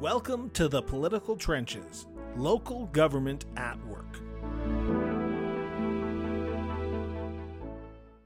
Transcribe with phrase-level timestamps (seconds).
[0.00, 4.20] Welcome to the Political Trenches, local government at work.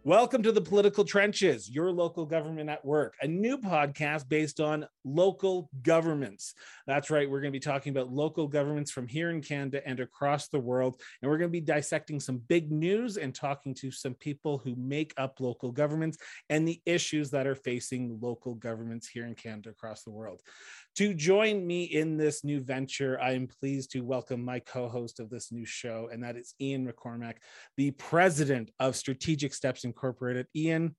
[0.04, 4.84] Welcome to the Political Trenches, your local government at work, a new podcast based on
[5.04, 6.54] local governments.
[6.88, 10.00] That's right, we're going to be talking about local governments from here in Canada and
[10.00, 11.00] across the world.
[11.23, 14.75] And we're going to be dissecting some big news and talking to some people who
[14.75, 16.18] make up local governments
[16.50, 20.42] and the issues that are facing local governments here in Canada across the world.
[20.96, 25.20] To join me in this new venture, I am pleased to welcome my co host
[25.20, 27.37] of this new show, and that is Ian McCormack,
[27.78, 30.48] the president of Strategic Steps Incorporated.
[30.55, 30.95] Ian,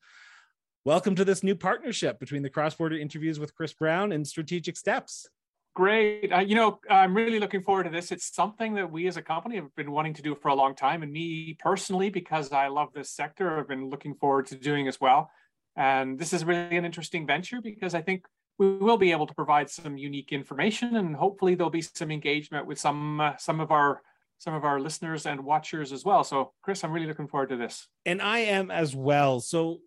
[0.83, 4.77] welcome to this new partnership between the cross border interviews with Chris Brown and Strategic
[4.77, 5.29] Steps.
[5.75, 6.33] Great.
[6.33, 8.11] Uh, you know, I'm really looking forward to this.
[8.11, 10.73] It's something that we as a company have been wanting to do for a long
[10.73, 11.03] time.
[11.03, 14.99] And me personally, because I love this sector, I've been looking forward to doing as
[14.99, 15.29] well.
[15.75, 18.25] And this is really an interesting venture because I think
[18.57, 22.67] we will be able to provide some unique information and hopefully there'll be some engagement
[22.67, 24.01] with some uh, some of our
[24.37, 26.23] some of our listeners and watchers as well.
[26.23, 27.87] So chris i'm really looking forward to this.
[28.05, 29.39] And i am as well.
[29.39, 29.79] So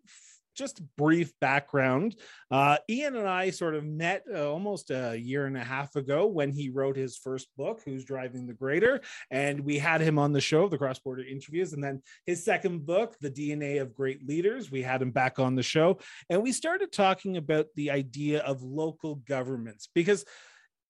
[0.56, 2.16] just brief background.
[2.50, 6.26] Uh, ian and i sort of met uh, almost a year and a half ago
[6.26, 10.32] when he wrote his first book who's driving the grader and we had him on
[10.32, 14.26] the show the cross border interviews and then his second book the dna of great
[14.26, 15.98] leaders we had him back on the show.
[16.30, 20.24] And we started talking about the idea of local governments because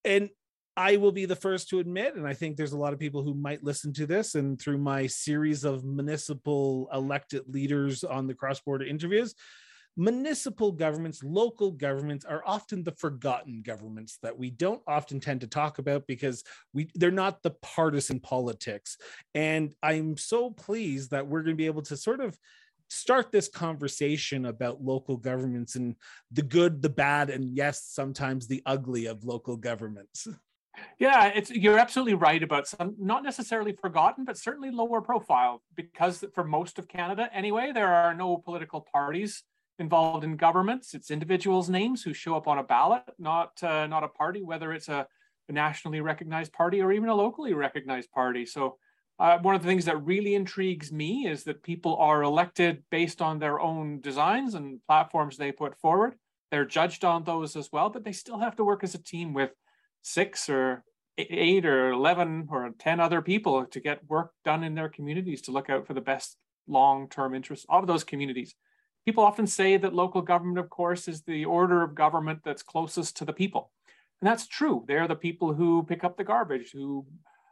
[0.05, 0.31] and
[0.77, 3.23] I will be the first to admit, and I think there's a lot of people
[3.23, 8.35] who might listen to this, and through my series of municipal elected leaders on the
[8.35, 9.35] cross border interviews,
[9.97, 15.47] municipal governments, local governments are often the forgotten governments that we don't often tend to
[15.47, 18.99] talk about because we they're not the partisan politics.
[19.35, 22.39] And I'm so pleased that we're going to be able to sort of
[22.89, 25.97] start this conversation about local governments and
[26.31, 30.29] the good, the bad, and yes, sometimes the ugly of local governments.
[30.99, 36.25] Yeah, it's you're absolutely right about some not necessarily forgotten, but certainly lower profile because
[36.35, 39.43] for most of Canada anyway, there are no political parties
[39.79, 40.95] involved in governments.
[40.95, 44.73] It's individuals' names who show up on a ballot, not uh, not a party, whether
[44.73, 45.07] it's a,
[45.49, 48.47] a, nationally recognized party or even a locally recognized party.
[48.47, 48.79] So.
[49.19, 53.23] Uh, one of the things that really intrigues me is that people are elected based
[53.23, 56.17] on their own designs and platforms they put forward.
[56.51, 59.33] They're judged on those as well, but they still have to work as a team
[59.33, 59.53] with
[60.07, 60.85] six or
[61.19, 65.51] eight or 11 or 10 other people to get work done in their communities to
[65.51, 66.37] look out for the best
[66.69, 68.55] long-term interests of those communities.
[69.05, 73.17] People often say that local government, of course, is the order of government that's closest
[73.17, 73.73] to the people.
[74.21, 74.85] And that's true.
[74.87, 77.05] They're the people who pick up the garbage, who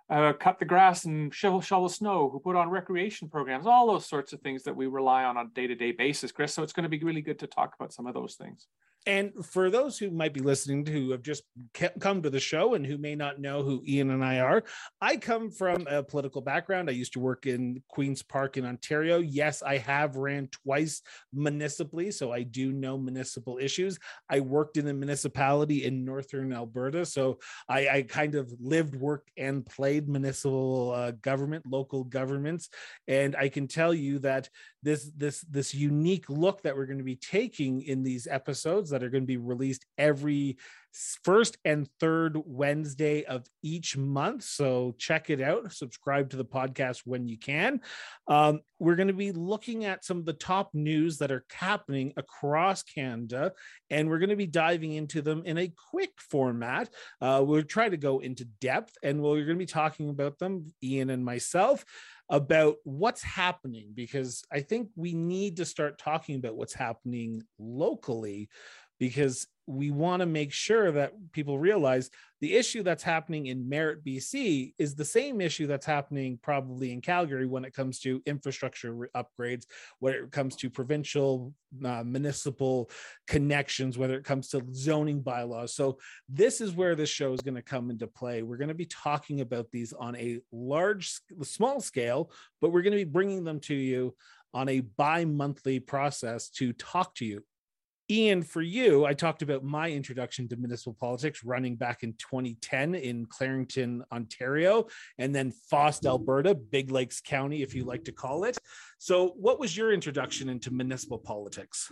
[0.09, 4.07] uh, cut the grass and shovel, shovel snow, who put on recreation programs, all those
[4.07, 6.55] sorts of things that we rely on on a day-to-day basis, Chris.
[6.55, 8.69] So it's going to be really good to talk about some of those things.
[9.07, 11.43] And for those who might be listening to who have just
[12.01, 14.65] come to the show and who may not know who Ian and I are,
[15.01, 16.89] I come from a political background.
[16.89, 19.19] I used to work in Queen's Park in Ontario.
[19.19, 21.03] Yes, I have ran twice
[21.35, 23.99] municipally, so I do know municipal issues.
[24.31, 27.39] I worked in a municipality in northern Alberta, so
[27.69, 32.71] I, I kind of lived, worked, and played municipal uh, government, local governments,
[33.07, 34.49] and I can tell you that
[34.83, 39.03] this this this unique look that we're going to be taking in these episodes that
[39.03, 40.57] are going to be released every
[41.25, 44.45] first and third Wednesday of each month.
[44.45, 45.73] So check it out.
[45.73, 47.81] Subscribe to the podcast when you can.
[48.29, 52.13] Um, we're going to be looking at some of the top news that are happening
[52.17, 53.53] across Canada,
[53.91, 56.89] and we're going to be diving into them in a quick format.
[57.21, 60.73] Uh, we'll try to go into depth, and we're going to be talking about them,
[60.83, 61.85] Ian and myself
[62.31, 68.49] about what's happening because I think we need to start talking about what's happening locally
[68.99, 72.11] because we want to make sure that people realize
[72.41, 77.01] the issue that's happening in Merritt, BC is the same issue that's happening probably in
[77.01, 79.65] Calgary when it comes to infrastructure upgrades,
[80.01, 82.91] when it comes to provincial, uh, municipal
[83.27, 85.75] connections, whether it comes to zoning bylaws.
[85.75, 85.99] So,
[86.29, 88.43] this is where this show is going to come into play.
[88.43, 92.31] We're going to be talking about these on a large, small scale,
[92.61, 94.15] but we're going to be bringing them to you
[94.53, 97.43] on a bi monthly process to talk to you
[98.11, 102.95] Ian, for you, I talked about my introduction to municipal politics running back in 2010
[102.95, 108.45] in Clarington, Ontario, and then Faust, Alberta, Big Lakes County, if you like to call
[108.45, 108.59] it.
[108.99, 111.91] So, what was your introduction into municipal politics?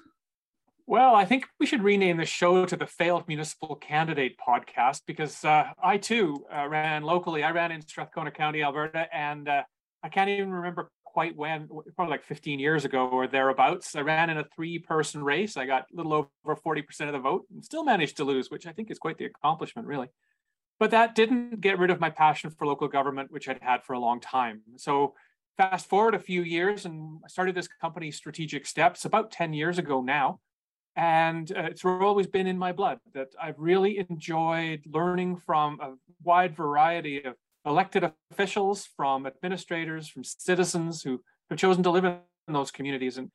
[0.87, 5.43] Well, I think we should rename the show to the Failed Municipal Candidate Podcast because
[5.45, 7.43] uh, I too uh, ran locally.
[7.43, 9.63] I ran in Strathcona County, Alberta, and uh,
[10.03, 13.95] I can't even remember quite when, probably like 15 years ago or thereabouts.
[13.95, 15.57] I ran in a three person race.
[15.57, 18.67] I got a little over 40% of the vote and still managed to lose, which
[18.67, 20.09] I think is quite the accomplishment, really.
[20.81, 23.93] But that didn't get rid of my passion for local government, which I'd had for
[23.93, 24.63] a long time.
[24.77, 25.15] So
[25.57, 29.79] fast forward a few years and I started this company, Strategic Steps, about 10 years
[29.79, 30.41] ago now.
[30.97, 35.93] And uh, it's always been in my blood that I've really enjoyed learning from a
[36.23, 42.19] wide variety of elected officials, from administrators, from citizens who have chosen to live in
[42.49, 43.19] those communities.
[43.19, 43.31] And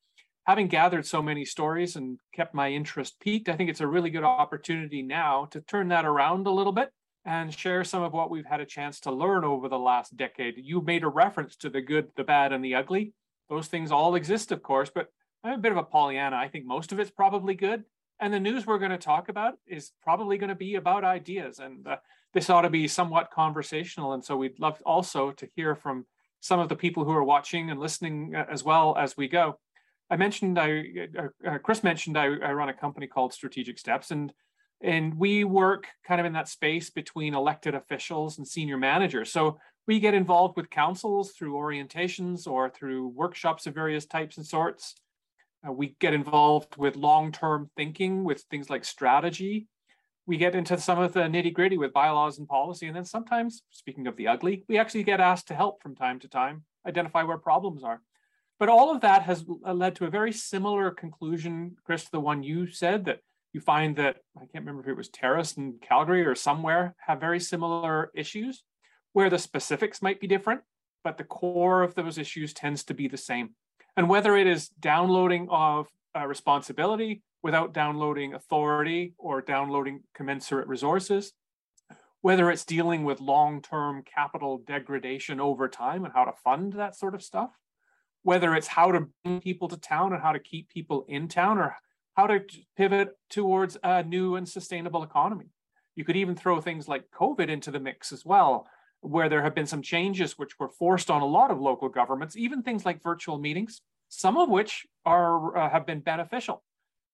[0.46, 4.10] having gathered so many stories and kept my interest piqued, I think it's a really
[4.10, 6.90] good opportunity now to turn that around a little bit
[7.26, 10.56] and share some of what we've had a chance to learn over the last decade.
[10.58, 13.14] You made a reference to the good, the bad, and the ugly.
[13.50, 15.08] Those things all exist, of course, but
[15.44, 16.38] I'm a bit of a Pollyanna.
[16.38, 17.84] I think most of it's probably good.
[18.20, 21.60] And the news we're going to talk about is probably going to be about ideas.
[21.60, 21.98] And uh,
[22.34, 24.14] this ought to be somewhat conversational.
[24.14, 26.06] And so we'd love also to hear from
[26.40, 29.58] some of the people who are watching and listening uh, as well as we go.
[30.10, 30.84] I mentioned, I
[31.18, 34.32] uh, uh, Chris mentioned I, I run a company called Strategic Steps, and
[34.82, 39.32] and we work kind of in that space between elected officials and senior managers.
[39.32, 39.58] So
[39.88, 44.96] we get involved with councils through orientations or through workshops of various types and sorts.
[45.68, 49.68] Uh, we get involved with long-term thinking with things like strategy.
[50.28, 52.86] We get into some of the nitty-gritty with bylaws and policy.
[52.86, 56.20] And then sometimes, speaking of the ugly, we actually get asked to help from time
[56.20, 58.02] to time, identify where problems are.
[58.60, 62.44] But all of that has led to a very similar conclusion, Chris, to the one
[62.44, 63.22] you said, that
[63.54, 67.20] you find that, I can't remember if it was Terrace and Calgary or somewhere, have
[67.20, 68.64] very similar issues
[69.14, 70.62] where the specifics might be different,
[71.04, 73.52] but the core of those issues tends to be the same.
[73.96, 81.32] And whether it is downloading of uh, responsibility without downloading authority or downloading commensurate resources,
[82.20, 87.16] whether it's dealing with long-term capital degradation over time and how to fund that sort
[87.16, 87.52] of stuff,
[88.24, 91.58] whether it's how to bring people to town and how to keep people in town
[91.58, 91.74] or
[92.18, 92.42] how to
[92.76, 95.46] pivot towards a new and sustainable economy.
[95.96, 98.68] You could even throw things like COVID into the mix as well,
[99.00, 102.36] where there have been some changes which were forced on a lot of local governments,
[102.36, 103.80] even things like virtual meetings,
[104.10, 106.62] some of which are uh, have been beneficial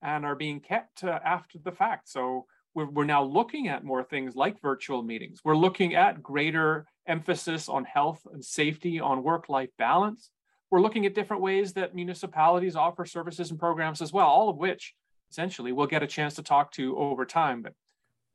[0.04, 2.10] and are being kept uh, after the fact.
[2.10, 2.46] So
[2.76, 5.40] we're, we're now looking at more things like virtual meetings.
[5.44, 10.30] We're looking at greater emphasis on health and safety, on work-life balance.
[10.70, 14.58] We're looking at different ways that municipalities offer services and programs as well, all of
[14.58, 14.94] which
[15.32, 17.62] essentially we'll get a chance to talk to over time.
[17.62, 17.74] But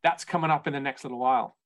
[0.02, 1.57] that's coming up in the next little while.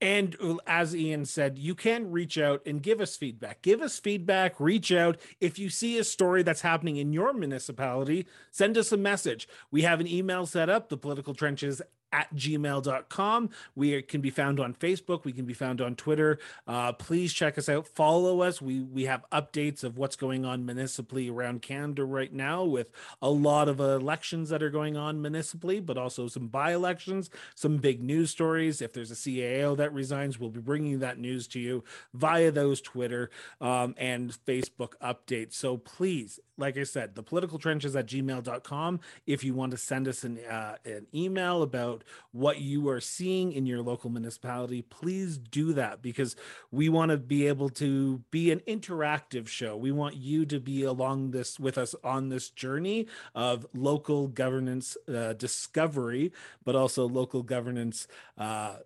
[0.00, 3.62] And as Ian said, you can reach out and give us feedback.
[3.62, 5.16] Give us feedback, reach out.
[5.40, 9.48] If you see a story that's happening in your municipality, send us a message.
[9.70, 11.80] We have an email set up, the political trenches
[12.16, 13.50] at gmail.com.
[13.74, 15.24] We can be found on Facebook.
[15.24, 16.38] We can be found on Twitter.
[16.66, 17.86] Uh, please check us out.
[17.86, 18.62] Follow us.
[18.62, 22.90] We we have updates of what's going on municipally around Canada right now with
[23.20, 28.02] a lot of elections that are going on municipally, but also some by-elections, some big
[28.02, 28.80] news stories.
[28.80, 31.84] If there's a CAO that resigns, we'll be bringing that news to you
[32.14, 33.30] via those Twitter
[33.60, 35.54] um, and Facebook updates.
[35.54, 39.00] So please, like I said, the political trenches at gmail.com.
[39.26, 43.52] If you want to send us an, uh, an email about what you are seeing
[43.52, 46.36] in your local municipality, please do that because
[46.70, 49.76] we want to be able to be an interactive show.
[49.76, 54.96] We want you to be along this with us on this journey of local governance
[55.08, 56.32] uh, discovery,
[56.64, 58.06] but also local governance.
[58.36, 58.76] Uh,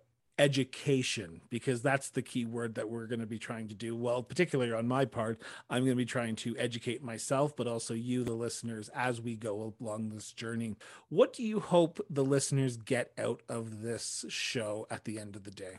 [0.41, 4.23] education because that's the key word that we're going to be trying to do well
[4.23, 8.23] particularly on my part i'm going to be trying to educate myself but also you
[8.23, 10.75] the listeners as we go along this journey
[11.09, 15.43] what do you hope the listeners get out of this show at the end of
[15.43, 15.77] the day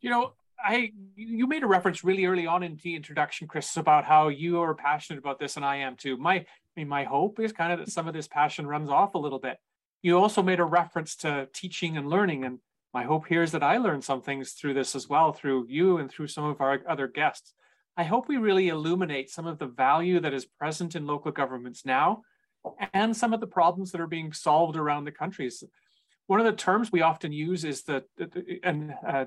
[0.00, 4.04] you know I you made a reference really early on in the introduction, Chris, about
[4.04, 6.18] how you are passionate about this, and I am too.
[6.18, 9.14] My I mean, my hope is kind of that some of this passion runs off
[9.14, 9.56] a little bit.
[10.02, 12.58] You also made a reference to teaching and learning, and
[12.92, 15.98] my hope here is that I learned some things through this as well, through you
[15.98, 17.54] and through some of our other guests.
[17.96, 21.84] I hope we really illuminate some of the value that is present in local governments
[21.84, 22.22] now
[22.92, 25.62] and some of the problems that are being solved around the countries.
[26.26, 28.04] One of the terms we often use is the,
[28.62, 29.24] an uh,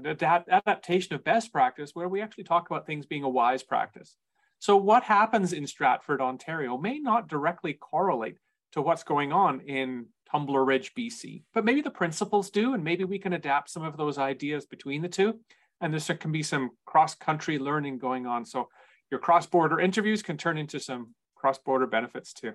[0.49, 4.15] adaptation of best practice, where we actually talk about things being a wise practice.
[4.59, 8.37] So what happens in Stratford, Ontario may not directly correlate
[8.71, 11.43] to what's going on in Tumbler Ridge, BC.
[11.53, 15.01] But maybe the principles do, and maybe we can adapt some of those ideas between
[15.01, 15.39] the two.
[15.79, 18.45] And there can be some cross-country learning going on.
[18.45, 18.69] So
[19.11, 22.53] your cross-border interviews can turn into some cross-border benefits too.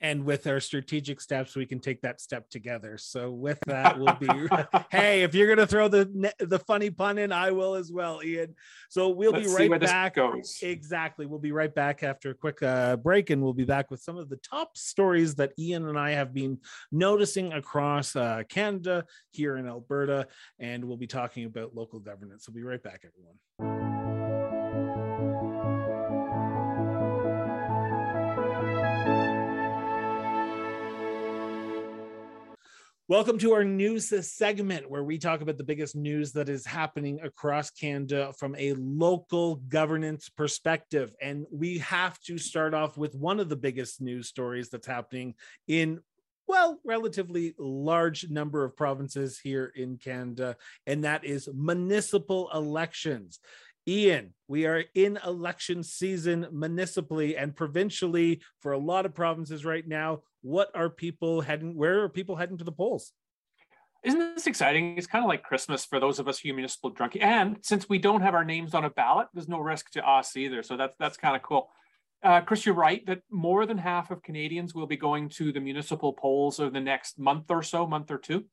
[0.00, 2.98] And with our strategic steps we can take that step together.
[2.98, 4.28] So with that we'll be
[4.90, 8.54] hey if you're gonna throw the the funny pun in i will as well ian.
[8.88, 10.16] So we'll Let's be right back
[10.62, 11.26] exactly.
[11.26, 14.16] We'll be right back after a quick uh, break and we'll be back with some
[14.16, 16.58] of the top stories that ian and i have been
[16.92, 20.26] noticing across uh, canada here in alberta
[20.58, 22.44] and we'll be talking about local governance.
[22.44, 23.77] So we'll be right back everyone
[33.10, 37.20] Welcome to our news segment where we talk about the biggest news that is happening
[37.22, 41.14] across Canada from a local governance perspective.
[41.22, 45.36] And we have to start off with one of the biggest news stories that's happening
[45.66, 46.00] in
[46.46, 53.38] well, relatively large number of provinces here in Canada, and that is municipal elections.
[53.86, 59.86] Ian, we are in election season municipally and provincially for a lot of provinces right
[59.86, 60.22] now.
[60.42, 61.76] What are people heading?
[61.76, 63.12] Where are people heading to the polls?
[64.04, 64.96] Isn't this exciting?
[64.96, 67.22] It's kind of like Christmas for those of us who are municipal drunkie.
[67.22, 70.36] And since we don't have our names on a ballot, there's no risk to us
[70.36, 70.62] either.
[70.62, 71.68] So that's that's kind of cool.
[72.22, 75.60] Uh, Chris, you're right that more than half of Canadians will be going to the
[75.60, 78.44] municipal polls over the next month or so, month or two.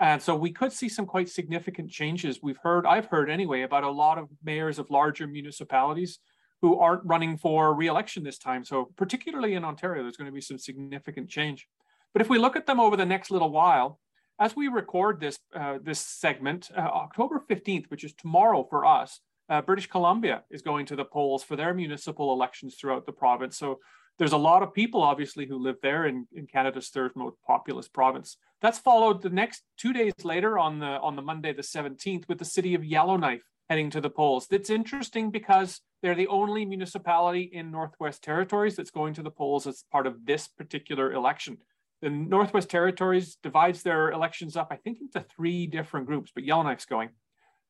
[0.00, 2.40] And so we could see some quite significant changes.
[2.42, 6.18] We've heard, I've heard anyway, about a lot of mayors of larger municipalities
[6.62, 8.64] who aren't running for re-election this time.
[8.64, 11.68] So particularly in Ontario, there's going to be some significant change.
[12.12, 14.00] But if we look at them over the next little while,
[14.40, 19.20] as we record this uh, this segment, uh, October 15th, which is tomorrow for us,
[19.48, 23.56] uh, British Columbia is going to the polls for their municipal elections throughout the province.
[23.56, 23.78] So
[24.18, 27.88] there's a lot of people, obviously, who live there in, in Canada's third most populous
[27.88, 28.36] province.
[28.62, 32.38] That's followed the next two days later on the on the Monday the 17th with
[32.38, 34.46] the city of Yellowknife heading to the polls.
[34.50, 39.66] It's interesting because they're the only municipality in Northwest Territories that's going to the polls
[39.66, 41.58] as part of this particular election.
[42.02, 46.84] The Northwest Territories divides their elections up, I think, into three different groups, but Yellowknife's
[46.84, 47.08] going.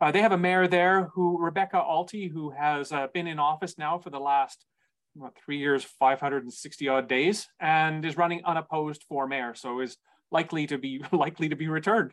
[0.01, 3.79] Uh, they have a mayor there who, Rebecca Alty, who has uh, been in office
[3.79, 4.67] now for the last
[5.15, 9.97] what, three years, 560 odd days, and is running unopposed for mayor, so is
[10.31, 12.13] likely to be likely to be returned.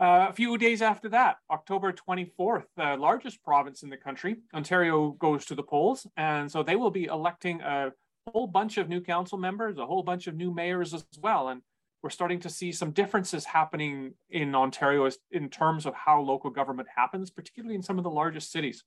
[0.00, 5.10] Uh, a few days after that, October 24th, the largest province in the country, Ontario
[5.12, 7.92] goes to the polls, and so they will be electing a
[8.32, 11.62] whole bunch of new council members, a whole bunch of new mayors as well, and
[12.02, 16.88] we're starting to see some differences happening in Ontario in terms of how local government
[16.96, 18.82] happens, particularly in some of the largest cities.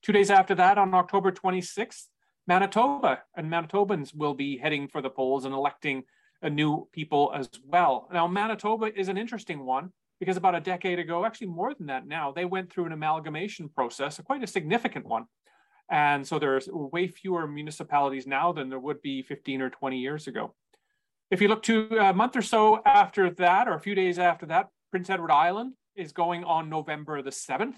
[0.00, 2.06] Two days after that, on October 26th,
[2.46, 6.04] Manitoba and Manitobans will be heading for the polls and electing
[6.42, 8.08] a new people as well.
[8.12, 12.06] Now, Manitoba is an interesting one because about a decade ago, actually more than that
[12.06, 15.26] now, they went through an amalgamation process, quite a significant one.
[15.90, 20.26] And so there's way fewer municipalities now than there would be 15 or 20 years
[20.26, 20.54] ago.
[21.30, 24.18] If you look to uh, a month or so after that, or a few days
[24.18, 27.74] after that, Prince Edward Island is going on November the 7th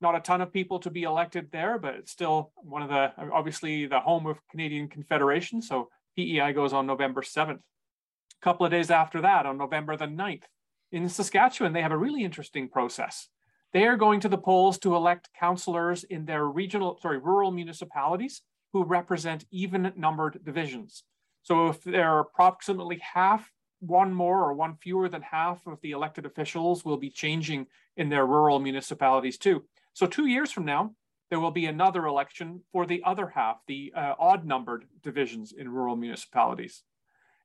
[0.00, 3.12] not a ton of people to be elected there, but it's still one of the
[3.32, 5.62] obviously the home of Canadian Confederation.
[5.62, 7.58] So PEI goes on November 7th.
[7.58, 10.44] A couple of days after that, on November the 9th,
[10.92, 13.28] in Saskatchewan, they have a really interesting process.
[13.72, 18.42] They are going to the polls to elect councillors in their regional, sorry, rural municipalities
[18.72, 21.02] who represent even numbered divisions.
[21.42, 23.50] So if there are approximately half,
[23.80, 28.08] one more or one fewer than half of the elected officials will be changing in
[28.08, 29.64] their rural municipalities too.
[29.96, 30.94] So two years from now,
[31.30, 35.70] there will be another election for the other half, the uh, odd numbered divisions in
[35.70, 36.82] rural municipalities.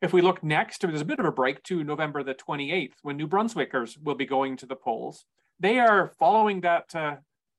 [0.01, 3.15] If we look next, there's a bit of a break to November the 28th when
[3.15, 5.23] New Brunswickers will be going to the polls.
[5.61, 7.15] They are following that uh,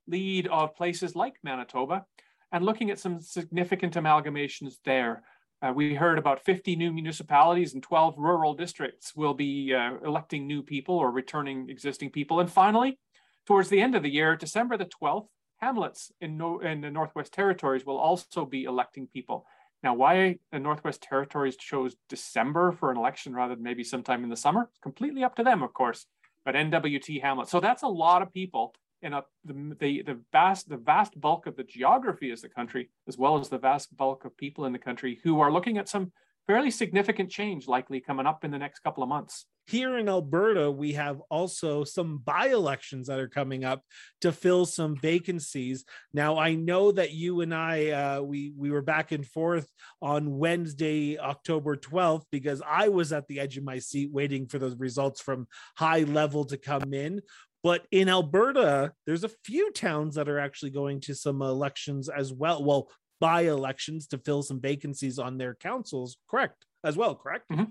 [0.07, 2.05] lead of places like Manitoba
[2.53, 5.23] and looking at some significant amalgamations there.
[5.63, 10.47] Uh, we heard about 50 new municipalities and 12 rural districts will be uh, electing
[10.47, 12.41] new people or returning existing people.
[12.41, 12.99] And finally,
[13.47, 15.27] Towards the end of the year, December the 12th,
[15.59, 19.47] hamlets in, no, in the Northwest Territories will also be electing people.
[19.83, 24.31] Now, why the Northwest Territories chose December for an election rather than maybe sometime in
[24.31, 26.07] the summer, it's completely up to them, of course.
[26.45, 30.69] But NWT Hamlet, so that's a lot of people in a, the, the, the vast
[30.69, 34.25] the vast bulk of the geography of the country, as well as the vast bulk
[34.25, 36.13] of people in the country who are looking at some
[36.47, 39.47] fairly significant change likely coming up in the next couple of months.
[39.67, 43.83] Here in Alberta, we have also some by elections that are coming up
[44.21, 45.85] to fill some vacancies.
[46.13, 49.69] Now, I know that you and I, uh, we we were back and forth
[50.01, 54.59] on Wednesday, October 12th, because I was at the edge of my seat waiting for
[54.59, 57.23] those results from high level to come in.
[57.63, 62.33] But in Alberta, there's a few towns that are actually going to some elections as
[62.33, 62.65] well.
[62.65, 62.91] Well,
[63.21, 66.67] by elections to fill some vacancies on their councils, correct?
[66.85, 67.49] as well, correct?
[67.51, 67.65] Mm-hmm.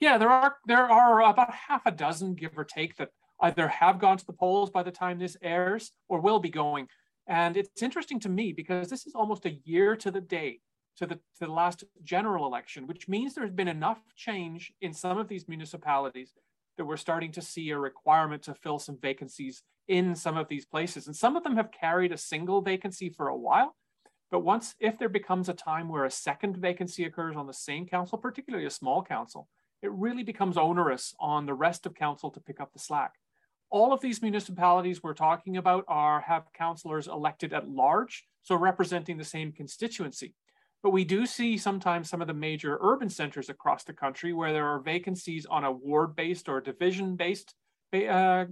[0.00, 3.10] Yeah, there are there are about half a dozen, give or take, that
[3.40, 6.86] either have gone to the polls by the time this airs or will be going.
[7.26, 10.60] And it's interesting to me because this is almost a year to the day
[10.96, 15.18] to the, to the last general election, which means there's been enough change in some
[15.18, 16.34] of these municipalities
[16.76, 20.66] that we're starting to see a requirement to fill some vacancies in some of these
[20.66, 21.06] places.
[21.06, 23.76] And some of them have carried a single vacancy for a while.
[24.30, 27.86] But once, if there becomes a time where a second vacancy occurs on the same
[27.86, 29.48] council, particularly a small council,
[29.82, 33.12] it really becomes onerous on the rest of council to pick up the slack.
[33.70, 39.16] All of these municipalities we're talking about are have councillors elected at large, so representing
[39.16, 40.34] the same constituency.
[40.82, 44.52] But we do see sometimes some of the major urban centers across the country where
[44.52, 47.54] there are vacancies on a ward-based or division-based
[47.92, 48.46] uh,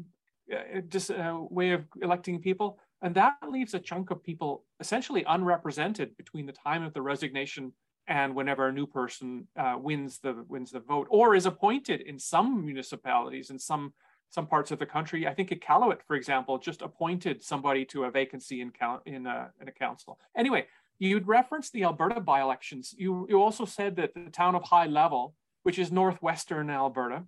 [0.88, 2.78] just uh, way of electing people.
[3.02, 7.72] And that leaves a chunk of people essentially unrepresented between the time of the resignation
[8.08, 12.18] and whenever a new person uh, wins the wins the vote or is appointed in
[12.18, 13.92] some municipalities in some
[14.30, 15.26] some parts of the country.
[15.26, 18.72] I think Iqaluit, for example, just appointed somebody to a vacancy in
[19.06, 20.18] in a, in a council.
[20.36, 20.66] Anyway,
[20.98, 22.94] you'd referenced the Alberta by-elections.
[22.96, 27.24] You you also said that the town of High Level, which is northwestern Alberta,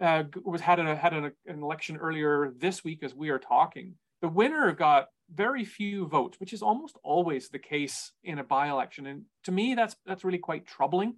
[0.00, 3.94] uh, was had a, had an, an election earlier this week as we are talking.
[4.22, 9.06] The winner got very few votes, which is almost always the case in a by-election.
[9.06, 11.14] And to me, that's that's really quite troubling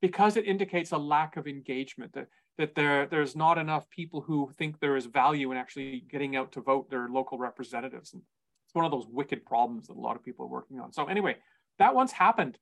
[0.00, 4.50] because it indicates a lack of engagement, that, that there, there's not enough people who
[4.56, 8.12] think there is value in actually getting out to vote their local representatives.
[8.12, 8.22] And
[8.66, 10.92] it's one of those wicked problems that a lot of people are working on.
[10.92, 11.36] So anyway,
[11.78, 12.58] that once happened.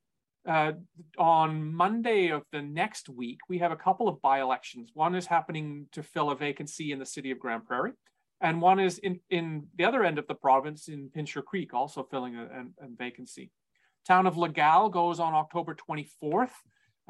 [0.48, 0.72] Uh,
[1.18, 4.90] on Monday of the next week, we have a couple of by-elections.
[4.94, 7.92] One is happening to fill a vacancy in the city of Grande Prairie
[8.40, 12.02] and one is in, in the other end of the province in Pincher Creek, also
[12.02, 13.50] filling a, a, a vacancy.
[14.06, 16.50] Town of Legal goes on October 24th.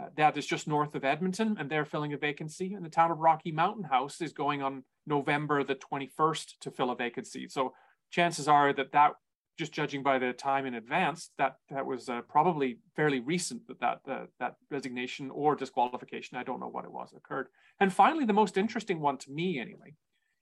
[0.00, 2.74] Uh, that is just north of Edmonton, and they're filling a vacancy.
[2.74, 6.90] And the town of Rocky Mountain House is going on November the 21st to fill
[6.90, 7.48] a vacancy.
[7.48, 7.72] So
[8.10, 9.12] chances are that that,
[9.58, 13.80] just judging by the time in advance, that that was uh, probably fairly recent that
[13.80, 17.48] that uh, that resignation or disqualification, I don't know what it was, occurred.
[17.80, 19.94] And finally, the most interesting one to me, anyway,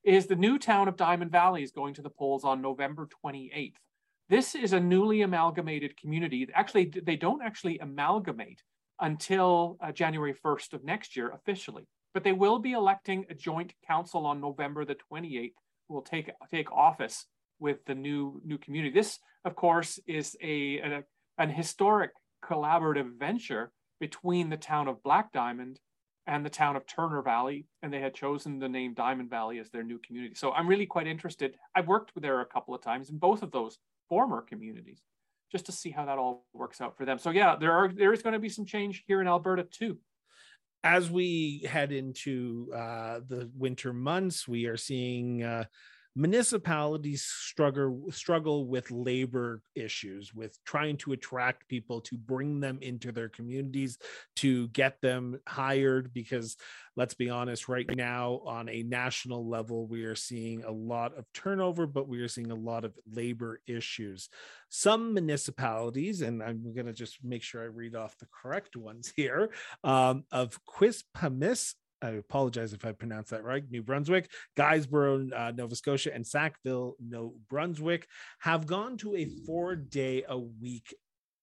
[0.04, 3.74] is the new town of Diamond Valley is going to the polls on November 28th.
[4.28, 6.46] This is a newly amalgamated community.
[6.54, 8.62] Actually, they don't actually amalgamate
[9.00, 13.72] until uh, January 1st of next year officially, but they will be electing a joint
[13.86, 15.52] council on November the 28th
[15.88, 17.26] who will take, take office
[17.58, 18.94] with the new, new community.
[18.94, 21.02] This, of course, is a, a
[21.38, 22.10] an historic
[22.44, 25.80] collaborative venture between the town of Black Diamond
[26.26, 29.70] and the town of Turner Valley, and they had chosen the name Diamond Valley as
[29.70, 30.34] their new community.
[30.34, 31.56] So I'm really quite interested.
[31.74, 35.02] I've worked with there a couple of times in both of those former communities,
[35.52, 37.18] just to see how that all works out for them.
[37.18, 39.98] So yeah, there are there is going to be some change here in Alberta too.
[40.82, 45.42] As we head into uh, the winter months, we are seeing.
[45.42, 45.64] Uh,
[46.16, 53.10] municipalities struggle struggle with labor issues with trying to attract people to bring them into
[53.10, 53.98] their communities
[54.36, 56.56] to get them hired because
[56.96, 61.24] let's be honest right now on a national level we are seeing a lot of
[61.32, 64.28] turnover but we are seeing a lot of labor issues.
[64.68, 69.12] Some municipalities and i'm going to just make sure i read off the correct ones
[69.16, 69.50] here
[69.82, 71.74] um, of quispamsis
[72.04, 73.64] I apologize if I pronounced that right.
[73.70, 78.06] New Brunswick, Guysborough, uh, Nova Scotia, and Sackville, New Brunswick
[78.40, 80.94] have gone to a four day a week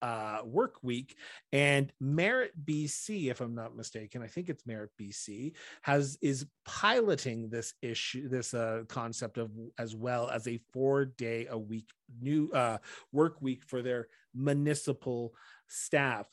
[0.02, 1.16] uh, work week.
[1.52, 7.50] And Merritt BC, if I'm not mistaken, I think it's Merritt BC, has is piloting
[7.50, 12.52] this issue, this uh, concept of as well as a four day a week new
[12.52, 12.78] uh,
[13.12, 15.34] work week for their municipal
[15.68, 16.26] staff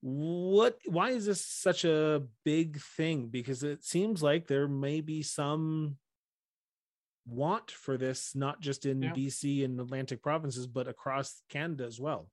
[0.00, 3.28] what why is this such a big thing?
[3.28, 5.96] Because it seems like there may be some
[7.26, 9.12] want for this not just in yeah.
[9.12, 12.28] BC and Atlantic provinces but across Canada as well.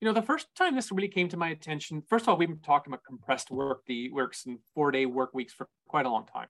[0.00, 2.48] You know the first time this really came to my attention first of all we've
[2.48, 6.10] been talking about compressed work the works and four day work weeks for quite a
[6.10, 6.48] long time.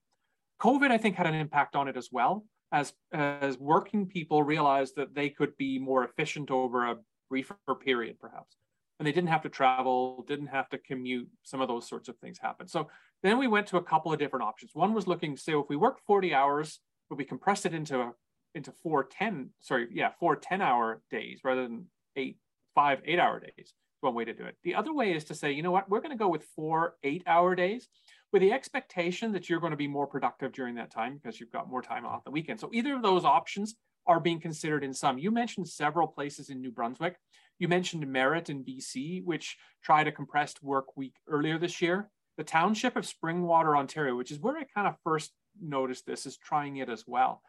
[0.61, 4.97] Covid i think had an impact on it as well as as working people realized
[4.97, 6.97] that they could be more efficient over a
[7.31, 8.57] briefer period perhaps
[8.99, 11.29] and they didn't have to travel, didn't have to commute.
[11.43, 12.71] Some of those sorts of things happened.
[12.71, 12.89] So
[13.23, 14.71] then we went to a couple of different options.
[14.75, 18.13] One was looking, say, if we work 40 hours, but we compressed it into
[18.55, 21.85] into four 10, sorry, yeah, four 10 hour days rather than
[22.17, 22.39] eight,
[22.75, 23.75] five, eight hour days.
[24.01, 24.57] One way to do it.
[24.63, 26.97] The other way is to say, you know what, we're going to go with four
[27.03, 27.89] eight hour days
[28.33, 31.53] with the expectation that you're going to be more productive during that time because you've
[31.53, 32.61] got more time off the weekend.
[32.61, 35.19] So either of those options are being considered in some.
[35.19, 37.17] You mentioned several places in New Brunswick.
[37.59, 42.11] You mentioned Merritt in BC, which tried a compressed work week earlier this year.
[42.37, 46.37] The township of Springwater, Ontario, which is where I kind of first noticed this, is
[46.37, 47.43] trying it as well.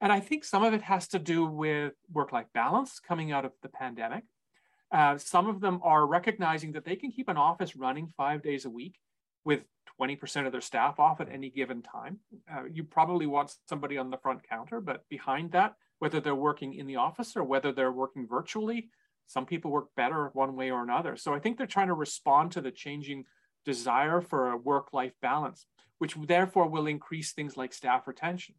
[0.00, 3.44] And I think some of it has to do with work life balance coming out
[3.44, 4.24] of the pandemic.
[4.90, 8.64] Uh, some of them are recognizing that they can keep an office running five days
[8.64, 8.96] a week
[9.44, 9.60] with
[10.00, 12.18] 20% of their staff off at any given time.
[12.50, 16.74] Uh, you probably want somebody on the front counter, but behind that, whether they're working
[16.74, 18.88] in the office or whether they're working virtually,
[19.30, 21.14] some people work better one way or another.
[21.14, 23.26] So I think they're trying to respond to the changing
[23.64, 25.66] desire for a work life balance,
[25.98, 28.56] which therefore will increase things like staff retention.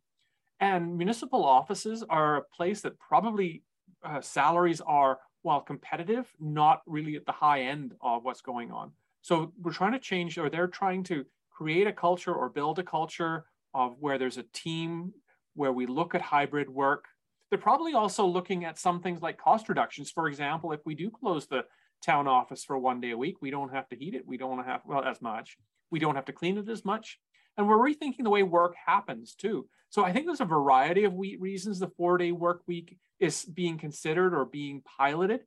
[0.62, 3.63] And municipal offices are a place that probably
[4.01, 8.91] uh, salaries are, while competitive, not really at the high end of what's going on.
[9.21, 12.84] So we're trying to change, or they're trying to create a culture or build a
[12.84, 15.12] culture of where there's a team
[15.53, 17.05] where we look at hybrid work.
[17.51, 20.09] They're probably also looking at some things like cost reductions.
[20.09, 21.65] For example, if we do close the
[22.01, 24.25] town office for one day a week, we don't have to heat it.
[24.25, 25.57] We don't have, well, as much.
[25.91, 27.19] We don't have to clean it as much.
[27.57, 29.67] And we're rethinking the way work happens too.
[29.89, 33.77] So I think there's a variety of reasons the four day work week is being
[33.77, 35.41] considered or being piloted.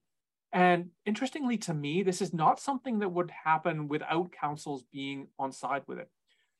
[0.52, 5.50] And interestingly to me, this is not something that would happen without councils being on
[5.50, 6.10] side with it.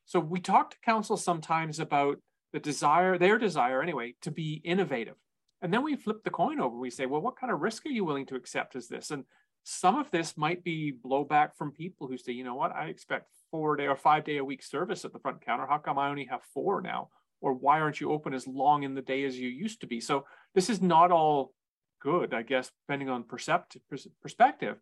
[0.07, 2.19] So we talk to councils sometimes about
[2.55, 5.17] the desire, their desire anyway, to be innovative.
[5.65, 6.77] And then we flip the coin over.
[6.77, 9.11] We say, well, what kind of risk are you willing to accept as this?
[9.11, 9.25] And
[9.63, 13.31] some of this might be blowback from people who say, you know what, I expect
[13.51, 15.67] four day or five day a week service at the front counter.
[15.67, 17.09] How come I only have four now?
[17.41, 20.01] Or why aren't you open as long in the day as you used to be?
[20.01, 21.55] So this is not all
[21.99, 23.81] good, I guess, depending on perceptive
[24.21, 24.77] perspective.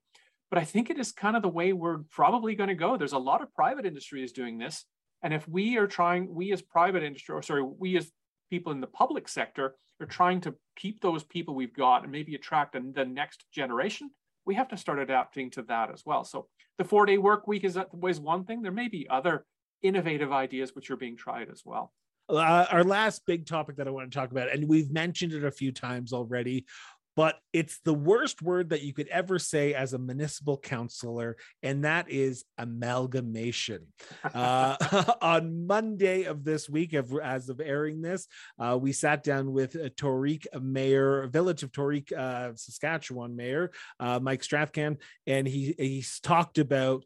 [0.51, 2.97] But I think it is kind of the way we're probably going to go.
[2.97, 4.85] There's a lot of private industry is doing this.
[5.23, 8.11] And if we are trying, we as private industry, or sorry, we as
[8.53, 12.35] people in the public sector are trying to keep those people we've got and maybe
[12.35, 14.11] attract the next generation,
[14.45, 16.23] we have to start adapting to that as well.
[16.23, 18.61] So the four day work week is, is one thing.
[18.61, 19.47] There may be other
[19.83, 21.95] innovative ideas which are being tried as well.
[22.29, 25.45] Uh, our last big topic that I want to talk about, and we've mentioned it
[25.45, 26.67] a few times already,
[27.17, 31.85] but it's the worst word that you could ever say as a municipal councilor, and
[31.85, 33.87] that is amalgamation.
[34.35, 34.77] Uh,
[35.23, 38.27] on Monday of this week, as of airing this,
[38.59, 43.71] uh, we sat down with uh, Torquay Mayor, Village of Torquay, uh, Saskatchewan Mayor
[44.01, 47.05] uh, Mike Strathcan, and he he's talked about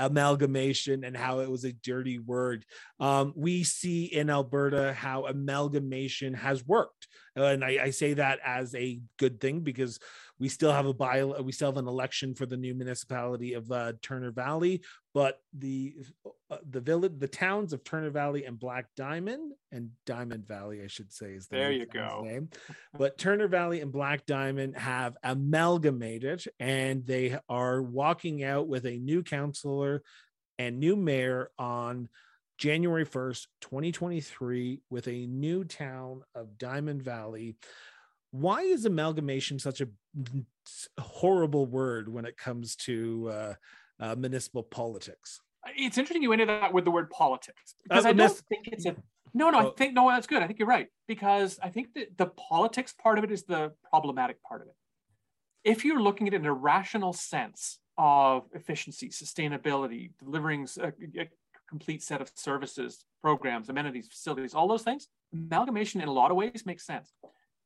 [0.00, 2.64] amalgamation and how it was a dirty word.
[3.00, 7.08] Um, we see in Alberta how amalgamation has worked.
[7.44, 9.98] And I, I, say that as a good thing because
[10.38, 13.70] we still have a by we still have an election for the new municipality of
[13.70, 14.82] uh, Turner Valley,
[15.14, 15.96] but the
[16.50, 20.86] uh, the village the towns of Turner Valley and Black Diamond and Diamond Valley I
[20.86, 22.50] should say is the there you go name.
[22.98, 28.98] but Turner Valley and Black Diamond have amalgamated and they are walking out with a
[28.98, 30.02] new councilor
[30.58, 32.08] and new mayor on
[32.58, 37.56] January 1st, 2023, with a new town of Diamond Valley
[38.30, 39.88] why is amalgamation such a
[41.00, 43.54] horrible word when it comes to uh,
[44.00, 45.40] uh, municipal politics?
[45.76, 48.86] It's interesting you ended that with the word politics because uh, I don't think it's
[48.86, 48.96] a
[49.34, 49.58] no, no.
[49.58, 49.70] I oh.
[49.70, 50.08] think no.
[50.08, 50.42] That's good.
[50.42, 53.72] I think you're right because I think that the politics part of it is the
[53.90, 54.74] problematic part of it.
[55.64, 61.28] If you're looking at it in a rational sense of efficiency, sustainability, delivering a, a
[61.68, 66.36] complete set of services, programs, amenities, facilities, all those things, amalgamation in a lot of
[66.36, 67.12] ways makes sense.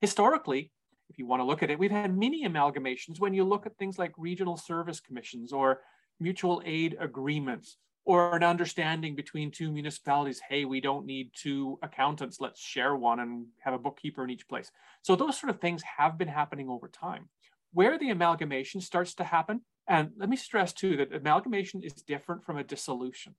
[0.01, 0.71] Historically,
[1.09, 3.77] if you want to look at it, we've had many amalgamations when you look at
[3.77, 5.81] things like regional service commissions or
[6.19, 12.41] mutual aid agreements or an understanding between two municipalities hey we don't need two accountants
[12.41, 14.71] let's share one and have a bookkeeper in each place.
[15.03, 17.29] So those sort of things have been happening over time.
[17.73, 22.45] Where the amalgamation starts to happen and let me stress too that amalgamation is different
[22.45, 23.35] from a dissolution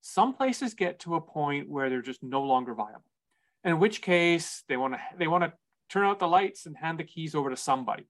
[0.00, 3.04] some places get to a point where they're just no longer viable
[3.64, 5.52] in which case they want to they want to
[5.88, 8.06] turn out the lights and hand the keys over to somebody.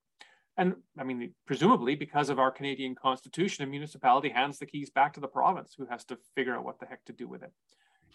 [0.56, 5.14] And I mean, presumably because of our Canadian constitution, a municipality hands the keys back
[5.14, 7.52] to the province who has to figure out what the heck to do with it.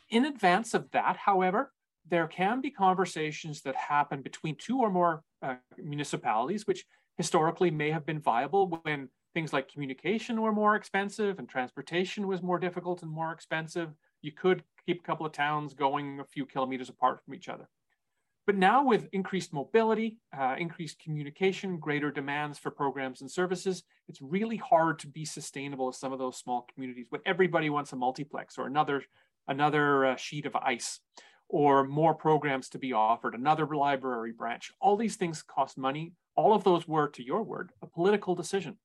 [0.09, 1.71] In advance of that, however,
[2.07, 6.85] there can be conversations that happen between two or more uh, municipalities, which
[7.17, 12.41] historically may have been viable when things like communication were more expensive and transportation was
[12.41, 13.89] more difficult and more expensive.
[14.21, 17.67] You could keep a couple of towns going a few kilometers apart from each other.
[18.48, 24.21] But now with increased mobility, uh, increased communication, greater demands for programs and services, it's
[24.21, 27.98] really hard to be sustainable as some of those small communities when everybody wants a
[27.98, 29.04] multiplex or another,
[29.50, 31.02] another uh, sheet of ice
[31.50, 34.71] or more programs to be offered, another library branch.
[34.80, 36.13] All these things cost money.
[36.36, 38.78] All of those were, to your word, a political decision.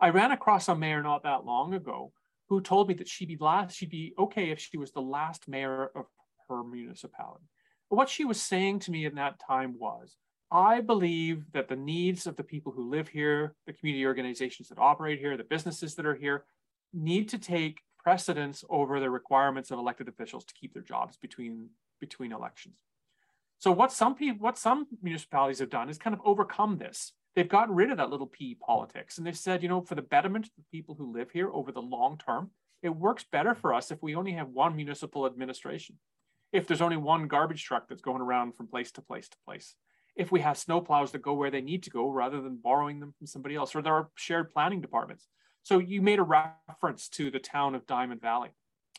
[0.00, 2.12] I ran across a mayor not that long ago
[2.48, 5.48] who told me that she'd be last, she'd be okay if she was the last
[5.48, 6.06] mayor of
[6.48, 7.44] her municipality.
[7.90, 10.16] But what she was saying to me in that time was,
[10.50, 14.78] I believe that the needs of the people who live here, the community organizations that
[14.78, 16.44] operate here, the businesses that are here,
[16.94, 21.68] need to take precedence over the requirements of elected officials to keep their jobs between
[22.00, 22.78] between elections.
[23.58, 27.12] So what some people, what some municipalities have done is kind of overcome this.
[27.38, 30.02] They've gotten rid of that little p politics, and they've said, you know, for the
[30.02, 32.50] betterment of the people who live here over the long term,
[32.82, 36.00] it works better for us if we only have one municipal administration.
[36.52, 39.76] If there's only one garbage truck that's going around from place to place to place,
[40.16, 43.14] if we have snowplows that go where they need to go rather than borrowing them
[43.16, 45.28] from somebody else, or there are shared planning departments.
[45.62, 48.50] So you made a reference to the town of Diamond Valley,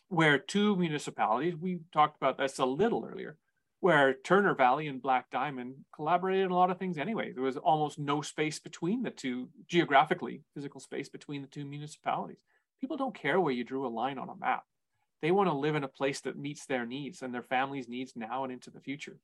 [0.08, 3.36] where two municipalities, we talked about this a little earlier,
[3.80, 7.32] where Turner Valley and Black Diamond collaborated in a lot of things anyway.
[7.32, 12.40] There was almost no space between the two, geographically, physical space between the two municipalities.
[12.80, 14.64] People don't care where you drew a line on a map.
[15.22, 18.12] They want to live in a place that meets their needs and their families' needs
[18.16, 19.18] now and into the future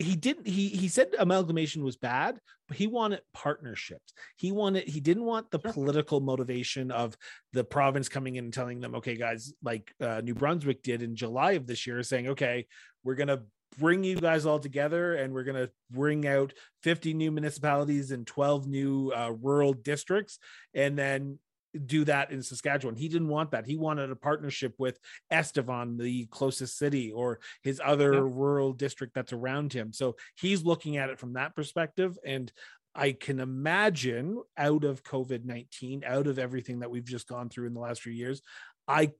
[0.00, 4.14] he didn't he he said amalgamation was bad but he wanted partnerships.
[4.36, 7.16] He wanted he didn't want the political motivation of
[7.52, 11.16] the province coming in and telling them okay guys like uh, new brunswick did in
[11.16, 12.66] july of this year saying okay
[13.02, 13.42] we're going to
[13.78, 18.26] bring you guys all together and we're going to bring out 50 new municipalities and
[18.26, 20.38] 12 new uh, rural districts
[20.74, 21.38] and then
[21.86, 22.96] do that in Saskatchewan.
[22.96, 23.66] He didn't want that.
[23.66, 24.98] He wanted a partnership with
[25.30, 28.20] Estevan, the closest city, or his other yeah.
[28.20, 29.92] rural district that's around him.
[29.92, 32.18] So he's looking at it from that perspective.
[32.24, 32.52] And
[32.94, 37.68] I can imagine out of COVID 19, out of everything that we've just gone through
[37.68, 38.42] in the last few years,
[38.88, 39.12] I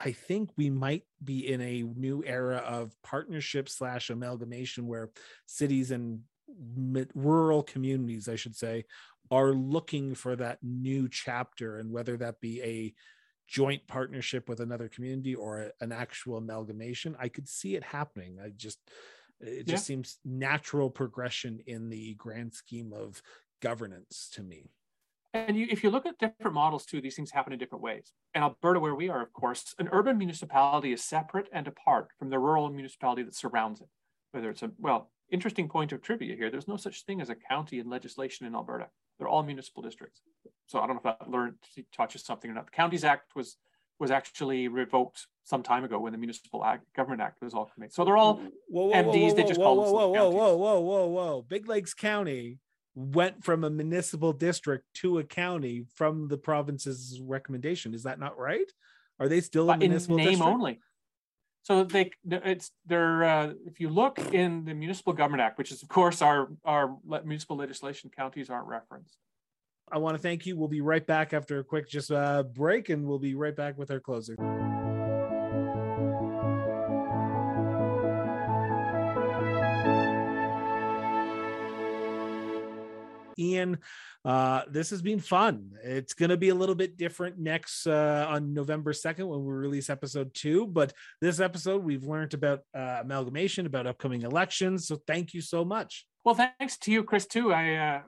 [0.00, 5.10] I think we might be in a new era of partnership slash amalgamation where
[5.46, 6.20] cities and
[7.14, 8.84] rural communities, I should say,
[9.30, 12.94] are looking for that new chapter and whether that be a
[13.46, 18.38] joint partnership with another community or a, an actual amalgamation i could see it happening.
[18.42, 18.78] I just
[19.40, 19.94] it just yeah.
[19.94, 23.22] seems natural progression in the grand scheme of
[23.62, 24.70] governance to me.
[25.32, 28.12] And you, if you look at different models too these things happen in different ways.
[28.34, 32.30] In alberta where we are of course an urban municipality is separate and apart from
[32.30, 33.88] the rural municipality that surrounds it.
[34.32, 37.34] Whether it's a well interesting point of trivia here there's no such thing as a
[37.34, 40.22] county in legislation in alberta they're all municipal districts.
[40.66, 41.84] So I don't know if that learned you
[42.18, 42.66] something or not.
[42.66, 43.56] The Counties Act was
[43.98, 47.92] was actually revoked some time ago when the Municipal Act, Government Act was all made.
[47.92, 48.36] So they're all
[48.68, 49.30] whoa, whoa, MDs.
[49.30, 51.46] Whoa, they just call whoa, whoa, whoa, whoa, whoa, whoa, whoa.
[51.48, 52.58] Big Lakes County
[52.94, 57.94] went from a municipal district to a county from the province's recommendation.
[57.94, 58.70] Is that not right?
[59.20, 60.52] Are they still a municipal in name district?
[60.52, 60.80] only?
[61.62, 65.82] So they, it's they're uh, if you look in the Municipal Government Act, which is
[65.82, 69.18] of course our our municipal legislation, counties aren't referenced.
[69.90, 70.56] I want to thank you.
[70.56, 73.78] We'll be right back after a quick just uh, break, and we'll be right back
[73.78, 74.36] with our closer.
[83.38, 83.78] Ian.
[84.24, 85.70] Uh, this has been fun.
[85.82, 89.52] It's going to be a little bit different next uh, on November 2nd when we
[89.52, 90.66] release episode two.
[90.66, 94.86] But this episode, we've learned about uh, amalgamation, about upcoming elections.
[94.86, 96.06] So thank you so much.
[96.24, 97.52] Well, thanks to you, Chris, too.
[97.52, 98.02] I uh,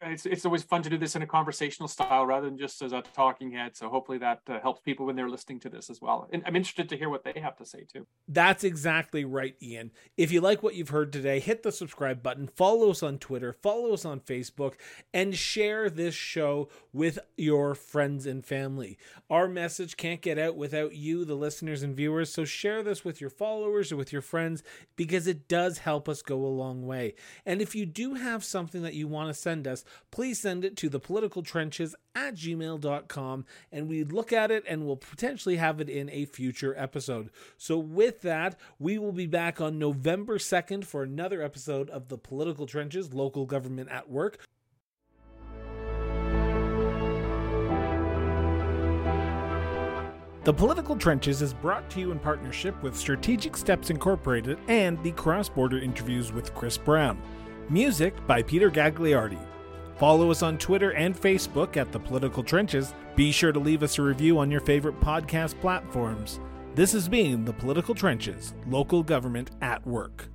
[0.00, 2.92] it's it's always fun to do this in a conversational style rather than just as
[2.92, 3.76] a talking head.
[3.76, 6.28] So hopefully that uh, helps people when they're listening to this as well.
[6.32, 8.06] And I'm interested to hear what they have to say too.
[8.28, 9.90] That's exactly right, Ian.
[10.16, 13.52] If you like what you've heard today, hit the subscribe button, follow us on Twitter,
[13.52, 14.74] follow us on Facebook,
[15.12, 18.98] and share this show with your friends and family.
[19.30, 22.32] Our message can't get out without you, the listeners and viewers.
[22.32, 24.62] So share this with your followers or with your friends
[24.96, 27.14] because it does help us go a long way.
[27.44, 30.76] And if you do have something that you want to send us, please send it
[30.76, 35.80] to the political trenches at gmail.com and we look at it and we'll potentially have
[35.80, 37.30] it in a future episode.
[37.56, 42.18] So, with that, we will be back on November 2nd for another episode of the
[42.18, 44.40] Political Trenches Local Government at Work.
[50.48, 55.12] The Political Trenches is brought to you in partnership with Strategic Steps Incorporated and the
[55.12, 57.20] Cross Border Interviews with Chris Brown.
[57.68, 59.38] Music by Peter Gagliardi.
[59.98, 62.94] Follow us on Twitter and Facebook at The Political Trenches.
[63.16, 66.38] Be sure to leave us a review on your favorite podcast platforms.
[66.76, 70.28] This has been The Political Trenches, local government at work.